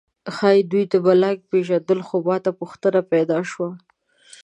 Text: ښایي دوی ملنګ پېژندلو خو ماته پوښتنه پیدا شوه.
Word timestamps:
ښایي 0.35 0.61
دوی 0.71 0.85
ملنګ 1.05 1.37
پېژندلو 1.49 2.03
خو 2.07 2.17
ماته 2.27 2.51
پوښتنه 2.59 2.99
پیدا 3.11 3.39
شوه. 3.51 3.69